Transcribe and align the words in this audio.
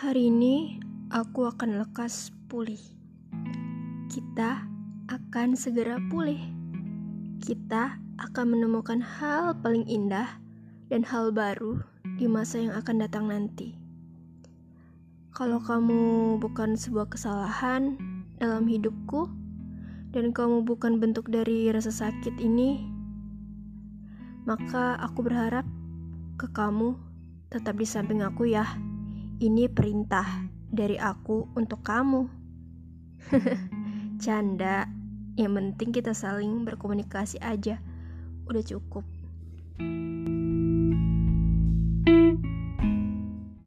Hari 0.00 0.32
ini 0.32 0.80
aku 1.12 1.44
akan 1.44 1.76
lekas 1.76 2.32
pulih. 2.48 2.80
Kita 4.08 4.64
akan 5.12 5.52
segera 5.52 6.00
pulih. 6.08 6.40
Kita 7.36 8.00
akan 8.16 8.46
menemukan 8.48 9.04
hal 9.04 9.60
paling 9.60 9.84
indah 9.84 10.40
dan 10.88 11.04
hal 11.04 11.36
baru 11.36 11.84
di 12.16 12.32
masa 12.32 12.64
yang 12.64 12.72
akan 12.72 12.96
datang 12.96 13.28
nanti. 13.28 13.76
Kalau 15.36 15.60
kamu 15.60 16.40
bukan 16.40 16.80
sebuah 16.80 17.12
kesalahan 17.12 18.00
dalam 18.40 18.64
hidupku, 18.72 19.28
dan 20.16 20.32
kamu 20.32 20.64
bukan 20.64 20.96
bentuk 20.96 21.28
dari 21.28 21.68
rasa 21.68 21.92
sakit 21.92 22.40
ini, 22.40 22.88
maka 24.48 24.96
aku 24.96 25.28
berharap 25.28 25.68
ke 26.40 26.48
kamu 26.56 26.96
tetap 27.52 27.76
di 27.76 27.84
samping 27.84 28.24
aku 28.24 28.48
ya. 28.48 28.64
Ini 29.40 29.72
perintah 29.72 30.52
dari 30.68 31.00
aku 31.00 31.56
untuk 31.56 31.80
kamu. 31.80 32.28
Canda. 34.22 34.84
Yang 35.40 35.52
penting 35.56 35.90
kita 35.96 36.12
saling 36.12 36.68
berkomunikasi 36.68 37.40
aja. 37.40 37.80
Udah 38.44 38.60
cukup. 38.60 39.08